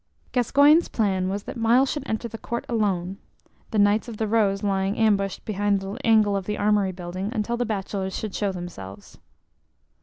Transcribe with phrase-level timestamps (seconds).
[0.31, 3.19] Gascoyne's plan was that Myles should enter the court alone,
[3.69, 7.55] the Knights of the Rose lying ambushed behind the angle of the armory building until
[7.55, 9.19] the bachelors should show themselves.